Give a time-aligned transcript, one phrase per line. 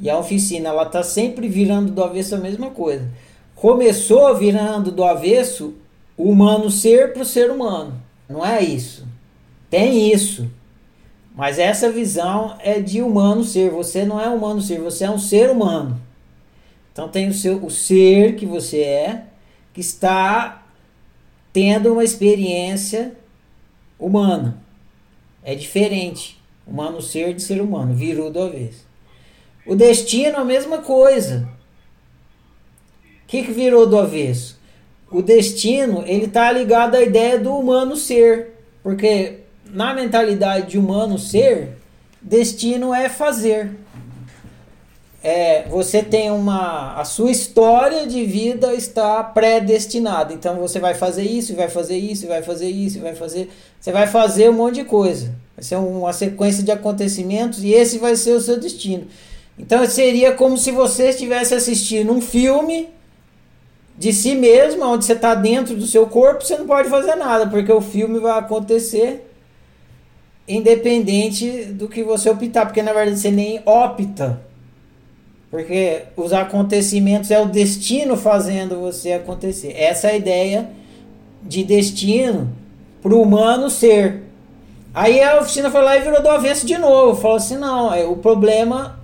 [0.00, 3.08] E a oficina, ela tá sempre virando do avesso a mesma coisa.
[3.54, 5.74] Começou virando do avesso
[6.16, 8.00] o humano ser para o ser humano.
[8.28, 9.06] Não é isso.
[9.68, 10.48] Tem isso.
[11.34, 13.70] Mas essa visão é de humano ser.
[13.70, 16.00] Você não é humano ser, você é um ser humano.
[16.92, 19.24] Então tem o seu o ser que você é,
[19.72, 20.66] que está
[21.52, 23.16] tendo uma experiência
[23.98, 24.58] humana.
[25.44, 26.36] É diferente.
[26.66, 28.87] Humano ser de ser humano, virou do avesso.
[29.68, 31.46] O destino é a mesma coisa.
[33.04, 34.58] O que, que virou do avesso?
[35.10, 38.54] O destino ele está ligado à ideia do humano ser.
[38.82, 41.76] Porque na mentalidade de humano ser,
[42.22, 43.72] destino é fazer.
[45.22, 46.94] É, você tem uma.
[46.98, 50.32] A sua história de vida está predestinada.
[50.32, 53.50] Então você vai fazer isso, vai fazer isso, vai fazer isso, vai fazer.
[53.78, 55.34] Você vai fazer um monte de coisa.
[55.54, 59.06] Vai ser uma sequência de acontecimentos e esse vai ser o seu destino.
[59.58, 62.88] Então seria como se você estivesse assistindo um filme
[63.98, 67.48] de si mesmo, onde você está dentro do seu corpo, você não pode fazer nada,
[67.48, 69.24] porque o filme vai acontecer
[70.46, 74.40] independente do que você optar, porque na verdade você nem opta.
[75.50, 79.74] Porque os acontecimentos é o destino fazendo você acontecer.
[79.76, 80.70] Essa é a ideia
[81.42, 82.50] de destino
[83.02, 84.22] para o humano ser.
[84.94, 87.20] Aí a oficina foi lá e virou do avesso de novo.
[87.20, 88.97] Falou assim: não, é, o problema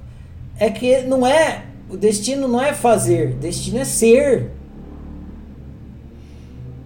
[0.58, 1.64] é que não é.
[1.88, 4.50] O destino não é fazer, destino é ser.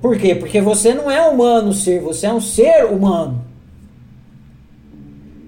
[0.00, 0.34] Por quê?
[0.34, 3.44] Porque você não é humano ser, você é um ser humano.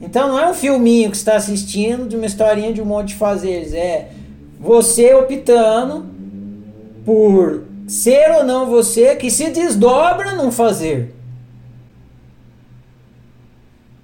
[0.00, 3.14] Então não é um filminho que está assistindo de uma historinha de um monte de
[3.16, 3.74] fazeres.
[3.74, 4.10] É
[4.58, 6.06] você optando
[7.04, 11.14] por ser ou não você que se desdobra num fazer.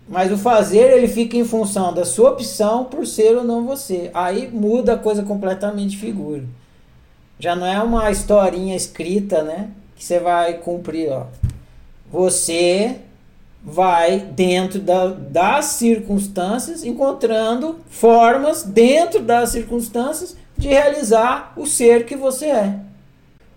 [0.08, 4.10] Mas o fazer ele fica em função da sua opção por ser ou não você.
[4.14, 6.44] Aí muda a coisa completamente de figura.
[7.38, 9.70] Já não é uma historinha escrita, né?
[9.96, 11.26] que você vai cumprir, ó.
[12.10, 12.96] Você
[13.64, 22.14] vai dentro da, das circunstâncias, encontrando formas dentro das circunstâncias de realizar o ser que
[22.14, 22.78] você é.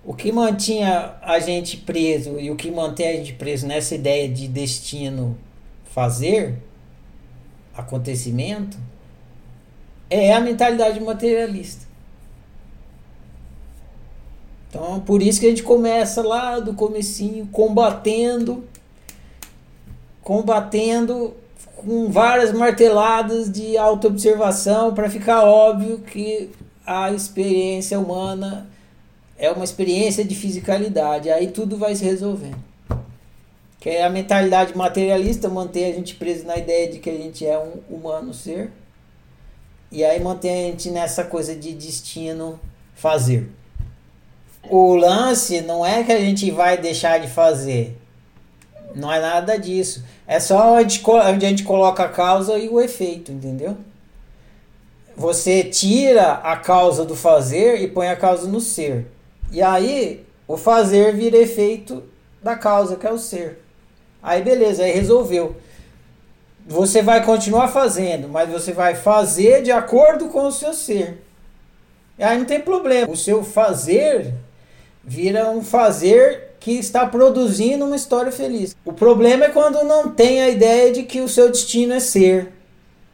[0.03, 4.27] O que mantinha a gente preso e o que mantém a gente preso nessa ideia
[4.27, 5.37] de destino
[5.99, 6.55] fazer,
[7.75, 8.77] acontecimento,
[10.09, 11.85] é a mentalidade materialista.
[14.69, 18.63] Então, por isso que a gente começa lá do comecinho, combatendo,
[20.23, 21.33] combatendo
[21.75, 26.49] com várias marteladas de autoobservação para ficar óbvio que
[26.85, 28.69] a experiência humana
[29.37, 31.29] é uma experiência de fisicalidade.
[31.29, 32.68] Aí tudo vai se resolvendo.
[33.79, 37.45] Que é a mentalidade materialista mantém a gente preso na ideia de que a gente
[37.45, 38.71] é um humano ser.
[39.91, 42.59] E aí mantém a gente nessa coisa de destino
[42.93, 43.49] fazer.
[44.69, 47.97] O lance não é que a gente vai deixar de fazer.
[48.93, 50.03] Não é nada disso.
[50.27, 53.77] É só onde, onde a gente coloca a causa e o efeito, entendeu?
[55.15, 59.07] Você tira a causa do fazer e põe a causa no ser.
[59.51, 62.03] E aí o fazer vira efeito
[62.41, 63.59] da causa, que é o ser.
[64.21, 65.55] Aí beleza, aí resolveu.
[66.67, 71.23] Você vai continuar fazendo, mas você vai fazer de acordo com o seu ser.
[72.19, 73.09] Aí não tem problema.
[73.09, 74.33] O seu fazer
[75.03, 78.75] vira um fazer que está produzindo uma história feliz.
[78.83, 82.58] O problema é quando não tem a ideia de que o seu destino é ser.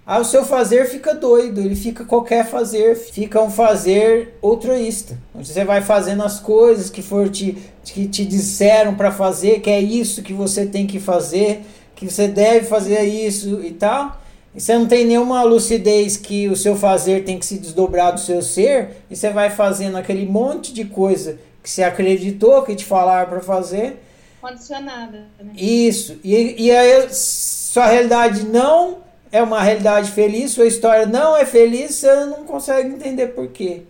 [0.07, 5.17] Aí o seu fazer fica doido, ele fica qualquer fazer, fica um fazer altruísta.
[5.33, 9.69] Onde você vai fazendo as coisas que for te, que te disseram para fazer, que
[9.69, 11.61] é isso que você tem que fazer,
[11.95, 14.21] que você deve fazer isso e tal.
[14.53, 18.19] E você não tem nenhuma lucidez que o seu fazer tem que se desdobrar do
[18.19, 22.85] seu ser, e você vai fazendo aquele monte de coisa que você acreditou que te
[22.85, 23.99] falaram para fazer.
[24.39, 25.25] Condicionada.
[25.39, 25.51] Né?
[25.57, 26.19] Isso.
[26.23, 29.03] E, e aí, sua realidade não
[29.35, 33.81] é uma realidade feliz, sua história não é feliz, você não consegue entender por quê.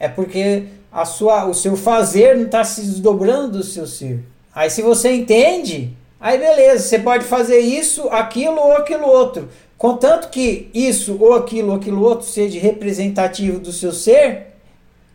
[0.00, 4.24] É porque a sua, o seu fazer não está se desdobrando do seu ser.
[4.54, 9.50] Aí se você entende, aí beleza, você pode fazer isso, aquilo ou aquilo outro.
[9.76, 14.54] Contanto que isso ou aquilo ou aquilo outro seja representativo do seu ser,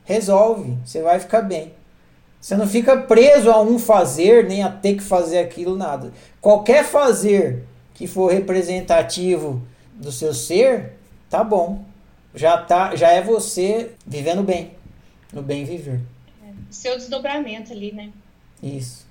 [0.06, 1.74] resolve, você vai ficar bem.
[2.40, 6.14] Você não fica preso a um fazer, nem a ter que fazer aquilo, nada.
[6.40, 9.62] Qualquer fazer que for representativo
[9.94, 10.94] do seu ser,
[11.30, 11.84] tá bom.
[12.36, 14.72] Já, tá, já é você vivendo bem,
[15.32, 16.02] no bem viver.
[16.44, 18.12] É, seu desdobramento ali, né?
[18.62, 19.06] Isso.